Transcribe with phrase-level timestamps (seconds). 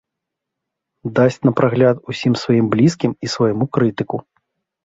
[1.19, 4.17] Дасць на прагляд усім сваім блізкім і свайму крытыку.